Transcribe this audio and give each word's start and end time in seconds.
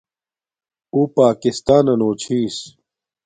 اُݸ 0.93 1.01
پݳکِستݳنَنݸ 1.13 2.09
چھِݵس. 2.21 2.57